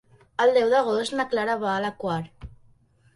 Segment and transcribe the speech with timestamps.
[0.43, 2.17] El deu d'agost na Clara va a la Quar.